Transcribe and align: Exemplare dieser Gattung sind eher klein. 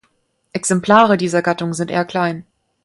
Exemplare 0.55 1.15
dieser 1.15 1.43
Gattung 1.43 1.75
sind 1.75 1.91
eher 1.91 2.05
klein. 2.05 2.43